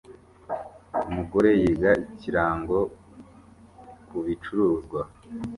Umugore 1.09 1.49
yiga 1.61 1.91
ikirango 2.07 2.79
kubicuruzwa 4.07 5.01